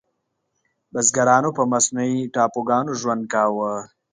بزګرانو 0.93 1.49
په 1.57 1.63
مصنوعي 1.71 2.19
ټاپوګانو 2.35 2.91
ژوند 3.01 3.23
کاوه. 3.33 3.71